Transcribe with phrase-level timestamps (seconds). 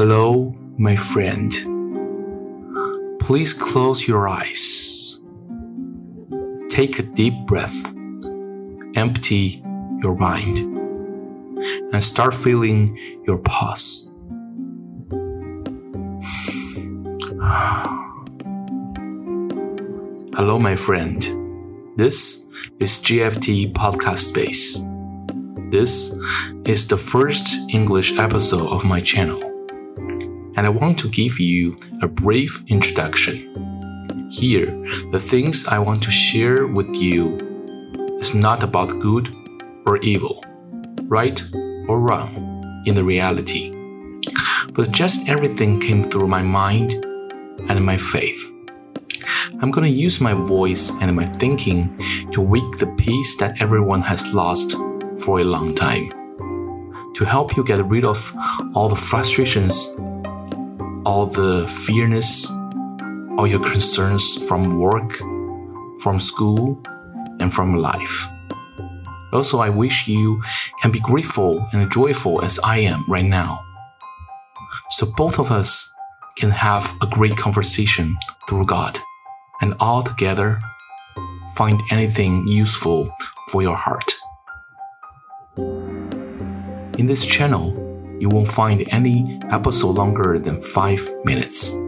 [0.00, 1.50] Hello, my friend.
[3.18, 5.20] Please close your eyes.
[6.70, 7.92] Take a deep breath.
[8.94, 9.60] Empty
[10.00, 10.58] your mind.
[11.92, 14.12] And start feeling your pulse.
[20.36, 21.20] Hello, my friend.
[21.96, 22.46] This
[22.78, 24.78] is JFT Podcast Space.
[25.72, 26.14] This
[26.64, 29.47] is the first English episode of my channel
[30.58, 34.28] and I want to give you a brief introduction.
[34.28, 34.66] Here,
[35.12, 37.36] the things I want to share with you
[38.18, 39.28] is not about good
[39.86, 40.42] or evil,
[41.04, 41.40] right
[41.86, 43.70] or wrong in the reality,
[44.72, 46.90] but just everything came through my mind
[47.68, 48.50] and my faith.
[49.60, 51.96] I'm gonna use my voice and my thinking
[52.32, 54.74] to wake the peace that everyone has lost
[55.18, 56.10] for a long time.
[57.14, 58.18] To help you get rid of
[58.74, 59.96] all the frustrations
[61.08, 62.50] all the fearness,
[63.38, 65.10] all your concerns from work,
[66.02, 66.78] from school,
[67.40, 68.26] and from life.
[69.32, 70.42] Also, I wish you
[70.82, 73.64] can be grateful and joyful as I am right now.
[74.90, 75.90] So both of us
[76.36, 78.14] can have a great conversation
[78.46, 78.98] through God
[79.62, 80.60] and all together
[81.56, 83.10] find anything useful
[83.50, 84.12] for your heart.
[86.98, 87.87] In this channel,
[88.20, 91.82] you won't find any episode longer than 5 minutes.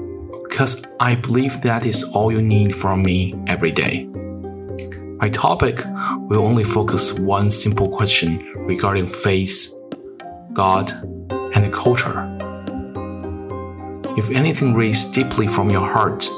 [0.48, 4.08] Because I believe that is all you need from me every day.
[5.20, 5.84] My topic
[6.28, 9.74] will only focus one simple question regarding faith,
[10.52, 10.90] God,
[11.54, 12.36] and culture.
[14.16, 16.28] If anything reads deeply from your heart,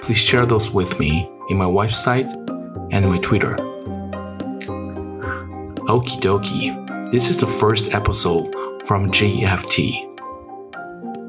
[0.00, 2.30] please share those with me in my website
[2.92, 3.56] and my Twitter.
[5.88, 8.54] Okie dokie, this is the first episode
[8.84, 10.08] from JFT.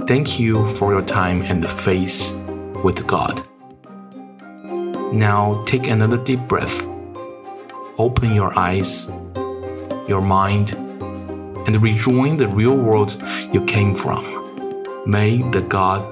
[0.08, 1.68] Thank you for your time and the
[2.84, 3.42] with God.
[5.14, 6.82] Now take another deep breath.
[7.98, 9.12] Open your eyes,
[10.08, 13.22] your mind, and rejoin the real world
[13.52, 14.24] you came from.
[15.06, 16.04] May the God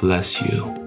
[0.00, 0.81] bless you.